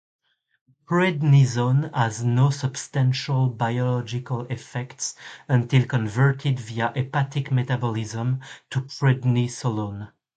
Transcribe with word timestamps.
Prednisone 0.87 1.93
has 1.93 2.23
no 2.23 2.49
substantial 2.49 3.49
biological 3.49 4.47
effects 4.47 5.13
until 5.47 5.85
converted 5.85 6.59
via 6.59 6.91
hepatic 6.95 7.51
metabolism 7.51 8.39
to 8.71 8.81
prednisolone. 8.81 10.09